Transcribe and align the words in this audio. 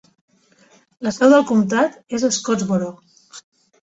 La 1.07 1.11
seu 1.17 1.29
del 1.33 1.45
comtat 1.51 1.99
és 2.19 2.25
Scottsboro. 2.39 2.89